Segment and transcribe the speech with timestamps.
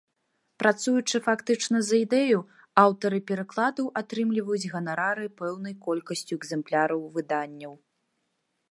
[0.61, 2.39] Працуючы фактычна за ідэю,
[2.85, 7.73] аўтары перакладаў атрымліваюць ганарары пэўнай колькасцю экзэмпляраў выданняў.